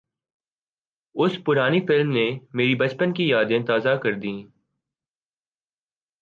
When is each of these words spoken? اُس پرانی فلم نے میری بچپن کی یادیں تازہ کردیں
اُس 1.15 1.33
پرانی 1.45 1.79
فلم 1.87 2.09
نے 2.11 2.25
میری 2.53 2.75
بچپن 2.75 3.13
کی 3.13 3.27
یادیں 3.29 3.59
تازہ 3.65 3.95
کردیں 4.03 4.37